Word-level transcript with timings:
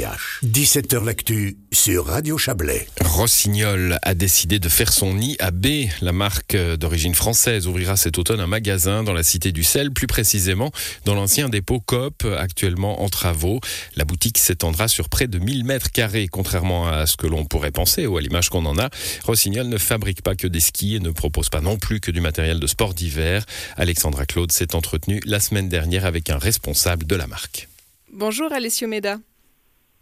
17h 0.00 1.04
L'actu 1.04 1.58
sur 1.72 2.06
Radio 2.06 2.38
Chablais. 2.38 2.86
Rossignol 3.02 3.98
a 4.00 4.14
décidé 4.14 4.58
de 4.58 4.70
faire 4.70 4.94
son 4.94 5.12
nid 5.12 5.36
à 5.40 5.50
B. 5.50 5.66
La 6.00 6.12
marque 6.12 6.56
d'origine 6.56 7.14
française 7.14 7.66
ouvrira 7.66 7.98
cet 7.98 8.16
automne 8.16 8.40
un 8.40 8.46
magasin 8.46 9.02
dans 9.02 9.12
la 9.12 9.22
cité 9.22 9.52
du 9.52 9.62
sel, 9.62 9.90
plus 9.90 10.06
précisément 10.06 10.72
dans 11.04 11.14
l'ancien 11.14 11.50
dépôt 11.50 11.80
COP, 11.80 12.24
actuellement 12.38 13.02
en 13.02 13.10
travaux. 13.10 13.60
La 13.94 14.06
boutique 14.06 14.38
s'étendra 14.38 14.88
sur 14.88 15.10
près 15.10 15.26
de 15.26 15.38
1000 15.38 15.64
mètres 15.64 15.90
carrés, 15.90 16.28
contrairement 16.28 16.88
à 16.88 17.04
ce 17.04 17.18
que 17.18 17.26
l'on 17.26 17.44
pourrait 17.44 17.70
penser 17.70 18.06
ou 18.06 18.16
à 18.16 18.22
l'image 18.22 18.48
qu'on 18.48 18.64
en 18.64 18.78
a. 18.78 18.88
Rossignol 19.24 19.68
ne 19.68 19.78
fabrique 19.78 20.22
pas 20.22 20.34
que 20.34 20.46
des 20.46 20.60
skis 20.60 20.96
et 20.96 21.00
ne 21.00 21.10
propose 21.10 21.50
pas 21.50 21.60
non 21.60 21.76
plus 21.76 22.00
que 22.00 22.10
du 22.10 22.22
matériel 22.22 22.58
de 22.58 22.66
sport 22.66 22.94
d'hiver. 22.94 23.44
Alexandra 23.76 24.24
Claude 24.24 24.50
s'est 24.50 24.74
entretenue 24.74 25.20
la 25.26 25.40
semaine 25.40 25.68
dernière 25.68 26.06
avec 26.06 26.30
un 26.30 26.38
responsable 26.38 27.06
de 27.06 27.16
la 27.16 27.26
marque. 27.26 27.68
Bonjour 28.12 28.50
Alessio 28.50 28.88
Meda. 28.88 29.18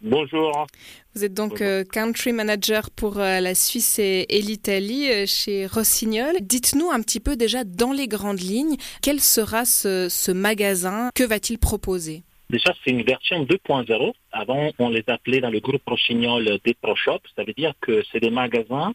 Bonjour. 0.01 0.65
Vous 1.13 1.25
êtes 1.25 1.33
donc 1.33 1.61
euh, 1.61 1.83
country 1.83 2.31
manager 2.31 2.89
pour 2.89 3.19
euh, 3.19 3.41
la 3.41 3.53
Suisse 3.53 3.99
et, 3.99 4.25
l'Italie 4.29 5.11
euh, 5.11 5.25
chez 5.25 5.65
Rossignol. 5.65 6.35
Dites-nous 6.39 6.89
un 6.89 7.01
petit 7.01 7.19
peu 7.19 7.35
déjà 7.35 7.65
dans 7.65 7.91
les 7.91 8.07
grandes 8.07 8.39
lignes, 8.39 8.77
quel 9.01 9.19
sera 9.19 9.65
ce, 9.65 10.31
magasin? 10.31 11.09
Que 11.13 11.25
va-t-il 11.25 11.59
proposer? 11.59 12.23
Déjà, 12.49 12.73
c'est 12.81 12.91
une 12.91 13.03
version 13.03 13.43
2.0. 13.43 14.13
Avant, 14.31 14.71
on 14.79 14.87
les 14.87 15.03
appelait 15.07 15.41
dans 15.41 15.49
le 15.49 15.59
groupe 15.59 15.81
Rossignol 15.85 16.59
des 16.63 16.75
Pro 16.75 16.95
Shop. 16.95 17.19
Ça 17.35 17.43
veut 17.43 17.53
dire 17.53 17.73
que 17.81 18.01
c'est 18.09 18.21
des 18.21 18.31
magasins 18.31 18.93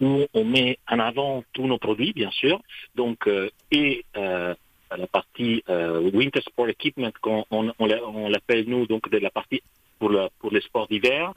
où 0.00 0.24
on 0.32 0.44
met 0.44 0.78
en 0.88 0.98
avant 0.98 1.44
tous 1.52 1.66
nos 1.66 1.78
produits, 1.78 2.12
bien 2.14 2.30
sûr. 2.30 2.60
Donc, 2.96 3.28
et 3.70 4.04
la 4.14 5.06
partie 5.12 5.62
Winter 5.68 6.40
Sport 6.40 6.68
Equipment, 6.68 7.12
on, 7.50 7.72
on 7.78 8.28
l'appelle 8.28 8.64
nous, 8.66 8.86
donc 8.86 9.08
de 9.08 9.18
la 9.18 9.30
partie 9.30 9.62
pour, 9.98 10.12
pour 10.38 10.50
les 10.50 10.60
sports 10.60 10.88
d'hiver 10.88 11.32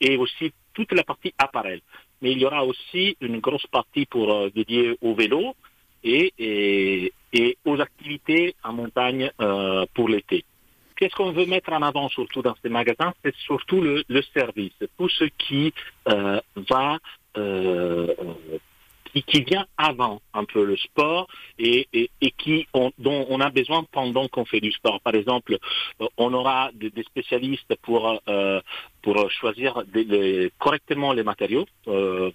et 0.00 0.16
aussi 0.16 0.52
toute 0.74 0.92
la 0.92 1.04
partie 1.04 1.32
appareil. 1.38 1.82
Mais 2.20 2.32
il 2.32 2.38
y 2.38 2.46
aura 2.46 2.64
aussi 2.64 3.16
une 3.20 3.40
grosse 3.40 3.66
partie 3.66 4.06
pour 4.06 4.32
euh, 4.32 4.50
dédiée 4.50 4.96
au 5.00 5.14
vélo 5.14 5.54
et, 6.04 6.32
et, 6.38 7.12
aux 7.64 7.80
activités 7.80 8.54
en 8.62 8.72
montagne 8.72 9.30
euh, 9.40 9.86
pour 9.94 10.08
l'été. 10.08 10.44
Qu'est-ce 10.96 11.14
qu'on 11.14 11.32
veut 11.32 11.46
mettre 11.46 11.72
en 11.72 11.82
avant 11.82 12.08
surtout 12.08 12.42
dans 12.42 12.54
ces 12.62 12.68
magasins? 12.68 13.12
C'est 13.24 13.34
surtout 13.36 13.80
le, 13.80 14.04
le, 14.08 14.22
service, 14.22 14.72
tout 14.98 15.08
ce 15.08 15.24
qui 15.24 15.72
euh, 16.08 16.40
va 16.68 16.98
euh, 19.16 19.20
qui, 19.26 19.42
vient 19.42 19.66
avant 19.76 20.20
un 20.34 20.44
peu 20.44 20.64
le 20.64 20.76
sport 20.76 21.28
et, 21.58 21.88
qui 22.38 22.66
dont 22.98 23.26
on 23.28 23.40
a 23.40 23.50
besoin 23.50 23.84
pendant 23.92 24.28
qu'on 24.28 24.44
fait 24.44 24.60
du 24.60 24.72
sport. 24.72 25.00
Par 25.00 25.14
exemple, 25.14 25.58
euh, 26.00 26.06
on 26.16 26.32
aura 26.32 26.70
des, 26.74 26.90
spécialistes 27.02 27.74
pour 27.82 28.20
euh, 28.28 28.60
pour 29.02 29.30
choisir 29.30 29.82
correctement 30.58 31.12
les 31.12 31.24
matériaux 31.24 31.66
euh, 31.88 32.30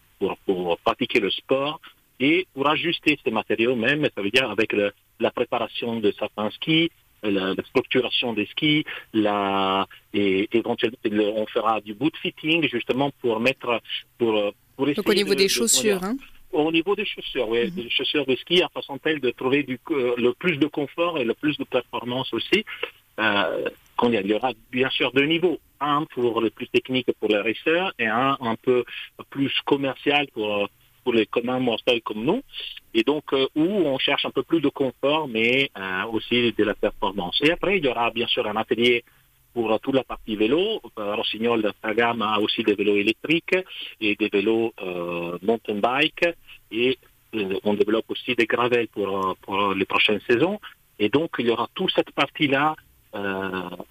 pour, 0.45 0.77
pratiquer 0.83 1.19
le 1.19 1.31
sport 1.31 1.79
et 2.19 2.47
pour 2.53 2.67
ajuster 2.67 3.17
ces 3.23 3.31
matériaux 3.31 3.75
même, 3.75 4.07
ça 4.15 4.21
veut 4.21 4.31
dire 4.31 4.49
avec 4.49 4.73
la 5.19 5.31
préparation 5.31 5.99
de 5.99 6.11
certains 6.11 6.49
skis, 6.51 6.91
la, 7.23 7.53
structuration 7.69 8.33
des 8.33 8.47
skis, 8.47 8.85
la, 9.13 9.87
et 10.13 10.49
éventuellement 10.51 11.33
on 11.35 11.45
fera 11.47 11.79
du 11.81 11.93
boot 11.93 12.15
fitting 12.17 12.67
justement 12.67 13.11
pour 13.21 13.39
mettre 13.39 13.81
pour 14.17 14.53
pour 14.75 14.87
essayer 14.87 14.95
Donc 14.95 15.09
au 15.09 15.13
niveau 15.13 15.35
des 15.35 15.47
chaussures, 15.47 16.03
hein 16.03 16.17
au 16.65 16.71
niveau 16.71 16.95
des 16.95 17.05
chaussures, 17.05 17.49
oui, 17.49 17.65
mhm. 17.65 17.69
des 17.71 17.89
chaussures 17.89 18.25
de 18.25 18.35
ski, 18.35 18.61
à 18.61 18.69
façon 18.69 18.97
telle 18.97 19.19
de 19.19 19.31
trouver 19.31 19.63
du, 19.63 19.79
euh, 19.91 20.15
le 20.17 20.33
plus 20.33 20.57
de 20.57 20.67
confort 20.67 21.17
et 21.19 21.23
le 21.23 21.33
plus 21.33 21.57
de 21.57 21.63
performance 21.63 22.33
aussi. 22.33 22.65
Euh, 23.19 23.69
il 24.03 24.27
y 24.27 24.33
aura 24.33 24.51
bien 24.71 24.89
sûr 24.91 25.11
deux 25.11 25.25
niveaux, 25.25 25.59
un 25.79 26.05
pour 26.05 26.39
le 26.39 26.51
plus 26.51 26.67
technique 26.67 27.07
pour 27.19 27.29
les 27.29 27.39
racers 27.39 27.91
et 27.97 28.05
un 28.05 28.37
un 28.41 28.55
peu 28.55 28.83
plus 29.31 29.51
commercial 29.65 30.27
pour 30.33 30.69
pour 31.07 31.13
les 31.13 31.25
communs 31.25 31.59
mortels 31.59 32.01
comme 32.01 32.25
nous, 32.25 32.41
et 32.93 33.01
donc 33.01 33.31
euh, 33.31 33.47
où 33.55 33.63
on 33.63 33.97
cherche 33.97 34.25
un 34.25 34.29
peu 34.29 34.43
plus 34.43 34.59
de 34.59 34.67
confort, 34.67 35.29
mais 35.29 35.71
euh, 35.77 36.03
aussi 36.11 36.51
de 36.51 36.63
la 36.65 36.73
performance. 36.73 37.39
Et 37.43 37.49
après, 37.49 37.77
il 37.77 37.85
y 37.85 37.87
aura 37.87 38.11
bien 38.11 38.27
sûr 38.27 38.45
un 38.45 38.57
atelier 38.57 39.05
pour 39.57 39.79
toute 39.79 39.95
la 39.95 40.03
partie 40.03 40.35
vélo. 40.35 40.79
Euh, 40.99 41.15
Rossignol, 41.15 41.73
sa 41.83 41.91
gamme 41.95 42.21
a 42.21 42.37
aussi 42.39 42.61
des 42.61 42.75
vélos 42.75 42.97
électriques 42.97 43.57
et 43.99 44.15
des 44.15 44.29
vélos 44.29 44.71
euh, 44.83 45.35
mountain 45.41 45.79
bike 45.87 46.25
et 46.69 46.99
euh, 47.33 47.57
on 47.63 47.73
développe 47.73 48.05
aussi 48.09 48.35
des 48.35 48.45
gravels 48.45 48.87
pour, 48.89 49.35
pour 49.41 49.73
les 49.73 49.85
prochaines 49.85 50.21
saisons. 50.29 50.59
Et 50.99 51.09
donc, 51.09 51.31
il 51.39 51.47
y 51.47 51.49
aura 51.49 51.67
toute 51.73 51.91
cette 51.95 52.11
partie-là 52.11 52.75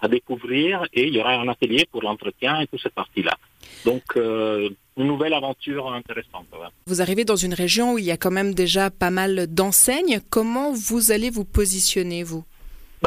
à 0.03 0.07
découvrir 0.07 0.85
et 0.93 1.05
il 1.07 1.13
y 1.13 1.19
aura 1.19 1.33
un 1.33 1.49
atelier 1.49 1.85
pour 1.91 2.01
l'entretien 2.01 2.61
et 2.61 2.67
toute 2.67 2.81
cette 2.81 2.93
partie-là. 2.93 3.35
Donc, 3.83 4.05
une 4.15 5.07
nouvelle 5.11 5.33
aventure 5.33 5.91
intéressante. 5.91 6.47
Vous 6.85 7.01
arrivez 7.01 7.25
dans 7.25 7.35
une 7.35 7.53
région 7.53 7.93
où 7.93 7.97
il 7.97 8.05
y 8.05 8.11
a 8.11 8.15
quand 8.15 8.31
même 8.31 8.53
déjà 8.53 8.89
pas 8.89 9.09
mal 9.09 9.47
d'enseignes. 9.53 10.21
Comment 10.29 10.71
vous 10.71 11.11
allez 11.11 11.29
vous 11.29 11.43
positionner, 11.43 12.23
vous? 12.23 12.45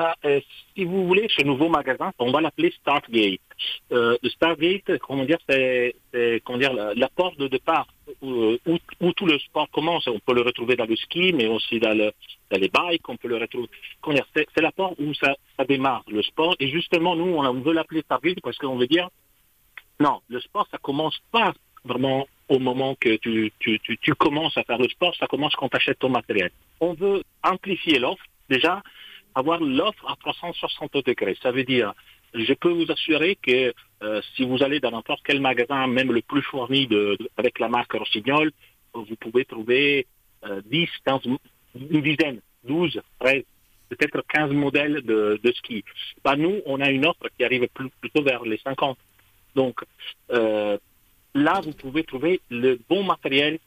Bah, 0.01 0.17
euh, 0.25 0.41
si 0.75 0.85
vous 0.85 1.07
voulez, 1.07 1.29
ce 1.37 1.45
nouveau 1.45 1.69
magasin, 1.69 2.11
on 2.19 2.33
va 2.33 2.41
l'appeler 2.41 2.73
Startgate. 2.81 3.41
Euh, 3.93 4.17
Stargate, 4.25 4.97
comment 5.01 5.27
dire, 5.27 5.37
c'est 5.47 5.95
la, 6.15 7.09
porte 7.15 7.37
de 7.39 7.49
départ 7.49 7.87
où, 8.23 8.57
où, 8.67 9.13
tout 9.13 9.27
le 9.27 9.39
sport 9.39 9.69
commence. 9.71 10.07
On 10.07 10.19
peut 10.19 10.33
le 10.33 10.41
retrouver 10.41 10.77
dans 10.77 10.87
le 10.87 10.97
ski, 10.97 11.35
mais 11.35 11.47
aussi 11.49 11.81
dans, 11.81 11.93
le, 11.93 12.13
dans 12.51 12.59
les 12.59 12.69
bikes. 12.69 13.07
On 13.11 13.17
peut 13.19 13.29
le 13.29 13.37
retrouver. 13.37 13.69
C'est 14.35 14.63
la 14.63 14.73
porte 14.73 14.95
où 14.99 15.13
ça, 15.13 15.35
démarre 15.69 16.05
le 16.09 16.23
sport. 16.23 16.57
Et 16.61 16.69
justement, 16.71 17.15
nous, 17.15 17.35
on, 17.37 17.61
veut 17.61 17.75
l'appeler 17.75 18.01
Stargate 18.01 18.41
parce 18.43 18.57
qu'on 18.57 18.79
veut 18.79 18.87
dire 18.87 19.11
non, 19.99 20.23
le 20.29 20.41
sport, 20.41 20.67
ça 20.71 20.79
commence 20.79 21.21
pas 21.31 21.53
vraiment 21.85 22.27
au 22.49 22.59
moment 22.59 22.95
que 22.95 23.17
tu, 23.17 23.53
tu 23.61 24.15
commences 24.15 24.57
à 24.57 24.63
faire 24.63 24.79
le 24.79 24.89
sport. 24.89 25.15
Ça 25.17 25.27
commence 25.27 25.55
quand 25.57 25.69
tu 25.69 25.77
achètes 25.77 25.99
ton 25.99 26.09
matériel. 26.09 26.53
On 26.81 26.95
veut 26.95 27.23
amplifier 27.43 27.99
l'offre. 27.99 28.25
Déjà, 28.49 28.83
avoir 29.35 29.61
l'offre 29.61 30.09
à 30.09 30.17
360 30.17 30.95
degrés. 31.07 31.37
Ça 31.43 31.53
veut 31.53 31.65
dire, 31.65 31.95
je 32.35 32.53
peux 32.55 32.71
vous 32.71 32.91
assurer 32.91 33.37
que 33.37 33.73
euh, 34.03 34.21
si 34.35 34.45
vous 34.45 34.63
allez 34.63 34.81
dans 34.81 34.91
n'importe 34.91 35.23
quel 35.25 35.41
magasin, 35.41 35.87
même 35.87 36.13
le 36.13 36.23
plus 36.23 36.43
fourni 36.43 36.87
de, 36.87 37.19
avec 37.37 37.59
la 37.59 37.69
marque 37.69 37.93
Rossignol, 37.93 38.53
vous 38.95 39.17
pouvez 39.17 39.45
trouver 39.45 40.07
euh, 40.45 40.61
10, 40.67 40.89
15, 41.05 41.21
une 41.75 42.03
dizaine, 42.03 42.41
12, 42.65 43.01
13, 43.21 43.43
peut-être 43.89 44.25
15 44.29 44.53
modèles 44.53 45.03
de, 45.03 45.41
de 45.43 45.53
ski. 45.53 45.85
Bah, 46.25 46.37
nous, 46.37 46.61
on 46.67 46.81
a 46.81 46.91
une 46.91 47.07
offre 47.07 47.29
qui 47.37 47.45
arrive 47.45 47.67
plutôt 48.01 48.23
vers 48.23 48.45
les 48.45 48.59
50. 48.59 48.97
Donc, 49.55 49.81
euh, 50.31 50.79
là, 51.35 51.61
vous 51.63 51.73
pouvez 51.73 52.05
trouver 52.05 52.41
le 52.51 52.79
bon 52.89 53.03
matériel 53.03 53.59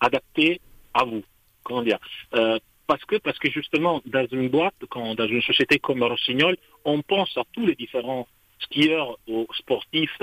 adapté 0.00 0.60
à 0.94 1.04
vous. 1.04 1.22
Comment 1.62 1.82
dire? 1.82 1.98
Euh, 2.34 2.58
parce 2.90 3.04
que, 3.04 3.18
parce 3.18 3.38
que 3.38 3.48
justement, 3.48 4.02
dans 4.04 4.26
une 4.32 4.48
boîte, 4.48 4.74
quand, 4.88 5.14
dans 5.14 5.28
une 5.28 5.42
société 5.42 5.78
comme 5.78 6.02
Rossignol, 6.02 6.56
on 6.84 7.02
pense 7.02 7.30
à 7.36 7.42
tous 7.52 7.64
les 7.64 7.76
différents 7.76 8.26
skieurs 8.58 9.16
ou 9.28 9.46
sportifs 9.56 10.18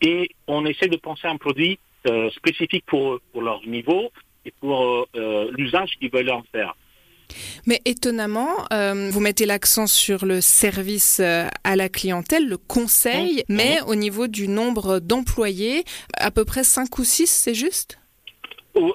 et 0.00 0.30
on 0.46 0.64
essaie 0.64 0.88
de 0.88 0.96
penser 0.96 1.26
à 1.26 1.30
un 1.30 1.36
produit 1.36 1.78
euh, 2.08 2.30
spécifique 2.30 2.86
pour, 2.86 3.20
pour 3.32 3.42
leur 3.42 3.60
niveau 3.66 4.10
et 4.46 4.54
pour 4.60 4.82
euh, 4.82 5.04
euh, 5.14 5.50
l'usage 5.52 5.90
qu'ils 5.98 6.10
veulent 6.10 6.30
en 6.30 6.42
faire. 6.50 6.74
Mais 7.66 7.82
étonnamment, 7.84 8.66
vous 9.10 9.20
mettez 9.20 9.44
l'accent 9.44 9.86
sur 9.86 10.24
le 10.24 10.40
service 10.40 11.20
à 11.20 11.76
la 11.76 11.88
clientèle, 11.88 12.48
le 12.48 12.56
conseil, 12.56 13.44
mais 13.48 13.80
au 13.86 13.94
niveau 13.94 14.26
du 14.26 14.48
nombre 14.48 14.98
d'employés, 14.98 15.84
à 16.16 16.32
peu 16.32 16.44
près 16.44 16.64
5 16.64 16.98
ou 16.98 17.04
6, 17.04 17.28
c'est 17.28 17.54
juste? 17.54 17.99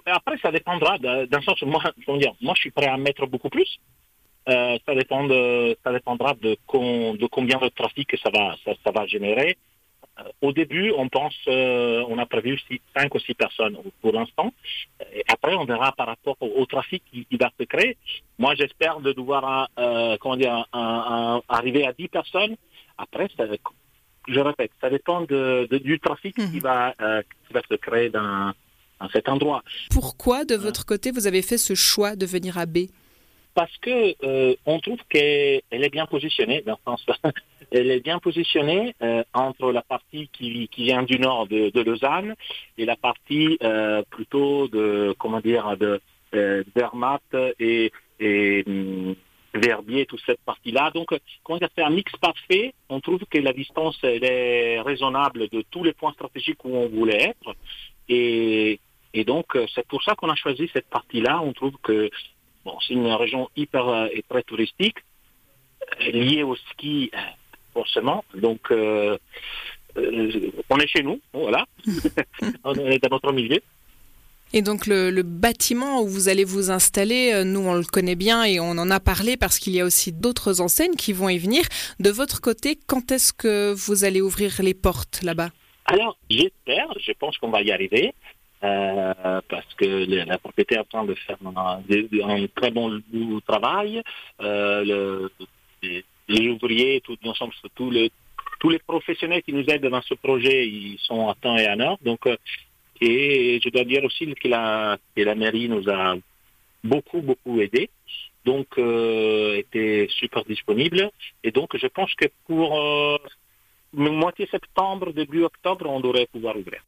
Après, 0.05 0.37
ça 0.37 0.51
dépendra 0.51 0.97
d'un 0.99 1.41
sens. 1.41 1.61
Moi, 1.63 1.81
dire, 2.17 2.33
moi, 2.41 2.53
je 2.55 2.61
suis 2.61 2.71
prêt 2.71 2.87
à 2.87 2.97
mettre 2.97 3.25
beaucoup 3.27 3.49
plus. 3.49 3.79
Euh, 4.47 4.77
ça, 4.85 4.93
dépend 4.93 5.23
de, 5.25 5.75
ça 5.83 5.91
dépendra 5.91 6.35
de, 6.35 6.51
de 6.51 7.25
combien 7.25 7.57
de 7.57 7.69
trafic 7.69 8.15
ça 8.21 8.29
va, 8.29 8.55
ça, 8.63 8.91
va 8.91 9.07
générer. 9.07 9.57
Euh, 10.19 10.23
au 10.41 10.51
début, 10.51 10.93
on 10.95 11.09
pense, 11.09 11.35
euh, 11.47 12.05
on 12.07 12.19
a 12.19 12.27
prévu 12.27 12.59
5 12.95 13.13
ou 13.15 13.19
6 13.19 13.33
personnes 13.33 13.77
pour 14.01 14.13
l'instant. 14.13 14.53
Et 15.13 15.23
après, 15.27 15.55
on 15.55 15.65
verra 15.65 15.91
par 15.93 16.07
rapport 16.07 16.37
au, 16.41 16.65
trafic 16.67 17.03
qui, 17.11 17.37
va 17.37 17.49
se 17.59 17.63
créer. 17.63 17.97
Moi, 18.37 18.53
j'espère 18.53 18.99
de 18.99 19.13
devoir 19.13 19.67
comment 20.19 20.37
dire, 20.37 20.67
arriver 21.49 21.87
à 21.87 21.93
10 21.93 22.07
personnes. 22.09 22.55
Après, 22.97 23.27
je 24.27 24.39
répète, 24.39 24.71
ça 24.79 24.89
dépend 24.91 25.21
de, 25.21 25.67
du 25.71 25.99
trafic 25.99 26.35
qui, 26.35 26.57
mhm. 26.57 26.59
va, 26.59 26.93
qui 27.47 27.53
va 27.53 27.61
se 27.67 27.75
créer 27.75 28.09
dans 28.09 28.53
cet 29.09 29.29
endroit. 29.29 29.63
Pourquoi, 29.91 30.45
de 30.45 30.55
votre 30.55 30.85
côté, 30.85 31.11
vous 31.11 31.27
avez 31.27 31.41
fait 31.41 31.57
ce 31.57 31.75
choix 31.75 32.15
de 32.15 32.25
venir 32.25 32.57
à 32.57 32.65
B? 32.65 32.87
Parce 33.53 33.75
que 33.77 34.15
euh, 34.25 34.53
on 34.65 34.79
trouve 34.79 34.99
qu'elle 35.09 35.61
est 35.71 35.89
bien 35.89 36.05
positionnée, 36.05 36.61
dans 36.65 36.77
ce 36.77 36.83
sens 37.05 37.05
Elle 37.71 37.89
est 37.89 38.01
bien 38.01 38.19
positionnée 38.19 38.93
euh, 39.01 39.23
entre 39.33 39.71
la 39.71 39.81
partie 39.81 40.29
qui, 40.31 40.67
qui, 40.67 40.83
vient 40.83 41.03
du 41.03 41.19
nord 41.19 41.47
de, 41.47 41.69
de 41.69 41.81
Lausanne 41.81 42.35
et 42.77 42.85
la 42.85 42.95
partie 42.95 43.57
euh, 43.63 44.03
plutôt 44.09 44.67
de 44.67 45.15
comment 45.17 45.39
dire 45.39 45.77
de 45.77 46.01
d'Ermat 46.75 47.21
et, 47.59 47.93
et 48.19 48.65
Verbier, 49.55 50.05
toute 50.05 50.21
cette 50.25 50.41
partie-là. 50.41 50.91
Donc, 50.91 51.09
quand 51.43 51.55
on 51.55 51.59
fait 51.59 51.81
un 51.81 51.89
mix 51.89 52.11
parfait, 52.17 52.73
on 52.89 52.99
trouve 52.99 53.21
que 53.29 53.37
la 53.37 53.53
distance 53.53 53.97
elle 54.03 54.23
est 54.23 54.81
raisonnable 54.81 55.47
de 55.49 55.63
tous 55.71 55.83
les 55.83 55.93
points 55.93 56.11
stratégiques 56.13 56.63
où 56.65 56.75
on 56.75 56.89
voulait 56.89 57.23
être. 57.23 57.55
Et, 58.09 58.79
et 59.15 59.23
donc, 59.23 59.57
c'est 59.73 59.87
pour 59.87 60.03
ça 60.03 60.15
qu'on 60.15 60.29
a 60.29 60.35
choisi 60.35 60.69
cette 60.73 60.89
partie-là. 60.89 61.41
On 61.41 61.53
trouve 61.53 61.75
que 61.81 62.09
bon, 62.65 62.77
c'est 62.85 62.93
une 62.93 63.07
région 63.07 63.49
hyper 63.55 64.09
et 64.11 64.23
très 64.29 64.43
touristique, 64.43 64.97
liée 66.01 66.43
au 66.43 66.55
ski, 66.55 67.11
forcément. 67.73 68.23
Donc, 68.33 68.71
euh, 68.71 69.17
euh, 69.97 70.51
on 70.69 70.77
est 70.79 70.87
chez 70.87 71.03
nous, 71.03 71.21
voilà. 71.33 71.65
on 72.63 72.73
est 72.73 72.99
dans 73.03 73.09
notre 73.11 73.31
milieu. 73.31 73.59
Et 74.53 74.61
donc 74.61 74.85
le, 74.85 75.09
le, 75.09 75.23
bâtiment 75.23 76.01
où 76.01 76.07
vous 76.07 76.29
allez 76.29 76.43
vous 76.43 76.69
installer, 76.71 77.31
euh, 77.33 77.43
nous 77.43 77.61
on 77.61 77.73
le 77.73 77.83
connaît 77.83 78.15
bien 78.15 78.43
et 78.43 78.59
on 78.59 78.71
en 78.71 78.89
a 78.91 78.99
parlé 78.99 79.37
parce 79.37 79.57
qu'il 79.59 79.73
y 79.73 79.81
a 79.81 79.85
aussi 79.85 80.13
d'autres 80.13 80.61
enseignes 80.61 80.95
qui 80.95 81.13
vont 81.13 81.29
y 81.29 81.39
venir. 81.39 81.63
De 81.99 82.09
votre 82.09 82.41
côté, 82.41 82.77
quand 82.87 83.11
est-ce 83.11 83.33
que 83.33 83.73
vous 83.73 84.05
allez 84.05 84.21
ouvrir 84.21 84.53
les 84.61 84.75
portes 84.75 85.23
là-bas? 85.23 85.49
Alors 85.85 86.17
j'espère, 86.29 86.87
je 86.99 87.11
pense 87.13 87.37
qu'on 87.37 87.49
va 87.49 87.63
y 87.63 87.71
arriver. 87.71 88.13
Euh, 88.65 89.41
parce 89.49 89.73
que 89.75 90.25
la 90.25 90.37
propriétaire 90.37 90.85
train 90.85 91.05
de 91.05 91.13
faire 91.13 91.37
un, 91.45 92.47
très 92.55 92.71
bon 92.71 93.01
travail. 93.45 94.01
Euh, 94.41 94.83
le, 94.83 95.31
les, 96.27 96.49
ouvriers, 96.49 97.01
tout 97.01 97.17
le, 97.91 98.09
tous 98.59 98.69
les 98.69 98.79
professionnels 98.79 99.43
qui 99.43 99.53
nous 99.53 99.65
aident 99.65 99.87
dans 99.87 100.01
ce 100.01 100.15
projet, 100.15 100.67
ils 100.67 100.97
sont 100.99 101.29
à 101.29 101.35
temps 101.35 101.57
et 101.57 101.67
à 101.67 101.77
heure. 101.77 101.97
Donc, 102.03 102.27
et 103.01 103.59
je 103.63 103.69
dois 103.69 103.83
dire 103.83 104.03
aussi 104.03 104.33
que 104.33 104.47
la, 104.47 104.97
que 105.15 105.21
la 105.21 105.35
mairie 105.35 105.69
nous 105.69 105.87
a 105.89 106.15
beaucoup, 106.83 107.21
beaucoup 107.21 107.59
aidé. 107.59 107.89
Donc, 108.45 108.67
euh, 108.77 109.57
était 109.57 110.07
super 110.09 110.45
disponible. 110.45 111.09
Et 111.43 111.51
donc, 111.51 111.75
je 111.75 111.87
pense 111.87 112.13
que 112.15 112.25
pour 112.45 112.79
euh, 112.79 113.17
moitié 113.93 114.47
septembre, 114.47 115.11
début 115.11 115.43
octobre, 115.43 115.87
on 115.89 115.99
devrait 115.99 116.27
pouvoir 116.27 116.55
ouvrir. 116.55 116.81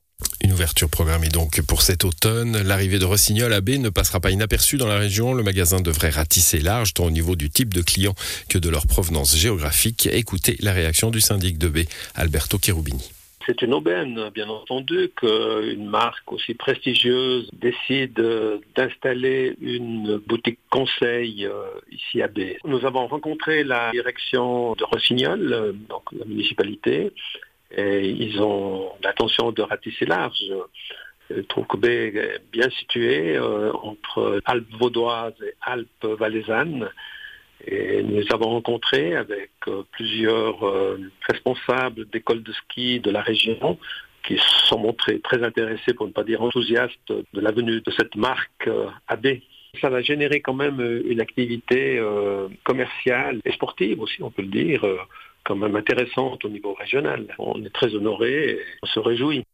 Une 0.47 0.53
ouverture 0.53 0.89
programmée 0.89 1.27
donc 1.27 1.61
pour 1.63 1.81
cet 1.81 2.05
automne. 2.05 2.57
L'arrivée 2.63 2.99
de 2.99 3.03
Rossignol 3.03 3.51
à 3.51 3.59
B 3.59 3.71
ne 3.71 3.89
passera 3.89 4.21
pas 4.21 4.31
inaperçue 4.31 4.77
dans 4.77 4.87
la 4.87 4.97
région. 4.97 5.33
Le 5.33 5.43
magasin 5.43 5.81
devrait 5.81 6.09
ratisser 6.09 6.59
large, 6.61 6.93
tant 6.93 7.03
au 7.03 7.11
niveau 7.11 7.35
du 7.35 7.49
type 7.49 7.73
de 7.73 7.81
clients 7.81 8.15
que 8.47 8.57
de 8.57 8.69
leur 8.69 8.87
provenance 8.87 9.35
géographique. 9.35 10.07
Écoutez 10.09 10.55
la 10.61 10.71
réaction 10.71 11.11
du 11.11 11.19
syndic 11.19 11.57
de 11.57 11.67
B, 11.67 11.79
Alberto 12.15 12.57
Cherubini. 12.63 13.11
C'est 13.45 13.61
une 13.61 13.73
aubaine, 13.73 14.29
bien 14.33 14.47
entendu, 14.47 15.09
qu'une 15.17 15.89
marque 15.89 16.31
aussi 16.31 16.53
prestigieuse 16.53 17.49
décide 17.53 18.13
d'installer 18.75 19.55
une 19.59 20.17
boutique 20.27 20.59
conseil 20.69 21.47
ici 21.91 22.21
à 22.21 22.29
B. 22.29 22.39
Nous 22.65 22.85
avons 22.85 23.07
rencontré 23.07 23.65
la 23.65 23.91
direction 23.91 24.75
de 24.75 24.83
Rossignol, 24.85 25.75
donc 25.89 26.03
la 26.17 26.25
municipalité, 26.25 27.11
et 27.71 28.09
ils 28.09 28.41
ont 28.41 28.91
l'intention 29.03 29.51
de 29.51 29.61
ratisser 29.61 30.05
large. 30.05 30.43
Que 31.29 31.77
B 31.77 31.85
est 31.85 32.41
bien 32.53 32.69
situé 32.69 33.35
euh, 33.35 33.73
entre 33.73 34.41
Alpes 34.45 34.71
vaudoises 34.79 35.33
et 35.45 35.53
Alpes 35.61 36.05
valaisannes. 36.05 36.89
Et 37.65 38.01
nous 38.03 38.23
avons 38.31 38.51
rencontré 38.51 39.15
avec 39.15 39.49
euh, 39.67 39.83
plusieurs 39.91 40.65
euh, 40.65 40.97
responsables 41.27 42.07
d'écoles 42.09 42.43
de 42.43 42.53
ski 42.53 43.01
de 43.01 43.11
la 43.11 43.21
région 43.21 43.77
qui 44.27 44.37
se 44.37 44.67
sont 44.67 44.79
montrés 44.79 45.19
très 45.21 45.41
intéressés, 45.43 45.93
pour 45.93 46.05
ne 46.05 46.11
pas 46.11 46.23
dire 46.23 46.41
enthousiastes, 46.43 47.07
de 47.07 47.41
la 47.41 47.51
venue 47.51 47.81
de 47.81 47.91
cette 47.91 48.15
marque 48.15 48.67
euh, 48.67 48.87
AB. 49.07 49.39
Ça 49.79 49.89
va 49.89 50.01
générer 50.01 50.41
quand 50.41 50.53
même 50.53 50.81
une 51.05 51.21
activité 51.21 51.97
euh, 51.99 52.47
commerciale 52.63 53.39
et 53.45 53.51
sportive 53.51 54.01
aussi, 54.01 54.21
on 54.23 54.31
peut 54.31 54.41
le 54.41 54.49
dire, 54.49 54.83
euh, 54.85 54.97
quand 55.47 55.55
même 55.55 55.75
intéressante 55.77 56.43
au 56.43 56.49
niveau 56.49 56.73
régional. 56.73 57.33
On 57.39 57.63
est 57.63 57.73
très 57.73 57.95
honorés 57.95 58.49
et 58.51 58.59
on 58.83 58.87
se 58.87 58.99
réjouit. 58.99 59.45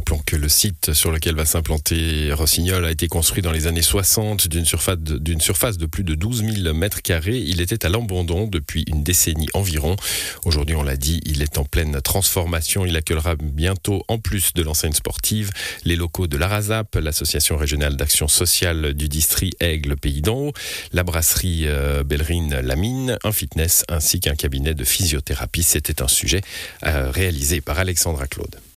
Rappelons 0.00 0.22
que 0.24 0.36
le 0.36 0.48
site 0.48 0.94
sur 0.94 1.10
lequel 1.12 1.34
va 1.34 1.44
s'implanter 1.44 2.32
Rossignol 2.32 2.86
a 2.86 2.90
été 2.90 3.06
construit 3.06 3.42
dans 3.42 3.52
les 3.52 3.66
années 3.66 3.82
60 3.82 4.48
d'une 4.48 4.64
surface, 4.64 4.96
de 4.96 5.84
plus 5.84 6.04
de 6.04 6.14
12 6.14 6.42
000 6.62 6.74
mètres 6.74 7.02
carrés. 7.02 7.36
Il 7.36 7.60
était 7.60 7.84
à 7.84 7.90
l'abandon 7.90 8.46
depuis 8.46 8.82
une 8.86 9.02
décennie 9.02 9.48
environ. 9.52 9.96
Aujourd'hui, 10.46 10.74
on 10.74 10.82
l'a 10.82 10.96
dit, 10.96 11.20
il 11.26 11.42
est 11.42 11.58
en 11.58 11.66
pleine 11.66 12.00
transformation. 12.00 12.86
Il 12.86 12.96
accueillera 12.96 13.36
bientôt, 13.36 14.02
en 14.08 14.16
plus 14.16 14.54
de 14.54 14.62
l'enseigne 14.62 14.94
sportive, 14.94 15.50
les 15.84 15.96
locaux 15.96 16.28
de 16.28 16.38
l'ARASAP, 16.38 16.94
l'association 16.94 17.58
régionale 17.58 17.96
d'action 17.96 18.26
sociale 18.26 18.94
du 18.94 19.06
district 19.06 19.54
Aigle 19.60 19.96
Pays 19.96 20.22
d'en 20.22 20.38
Haut, 20.38 20.52
la 20.94 21.02
brasserie 21.02 21.64
euh, 21.66 22.04
Bellerine 22.04 22.58
Lamine, 22.60 23.18
un 23.22 23.32
fitness 23.32 23.84
ainsi 23.90 24.18
qu'un 24.18 24.34
cabinet 24.34 24.72
de 24.72 24.84
physiothérapie. 24.84 25.62
C'était 25.62 26.00
un 26.00 26.08
sujet 26.08 26.40
euh, 26.86 27.10
réalisé 27.10 27.60
par 27.60 27.78
Alexandra 27.78 28.26
Claude. 28.26 28.60